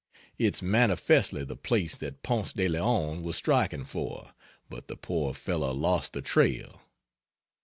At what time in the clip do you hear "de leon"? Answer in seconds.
2.53-3.21